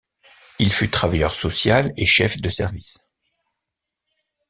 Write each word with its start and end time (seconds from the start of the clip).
Il 0.57 0.73
fut 0.73 0.89
travailleur 0.89 1.31
social 1.35 1.93
et 1.95 2.07
chef 2.07 2.41
de 2.41 2.49
service. 2.49 2.97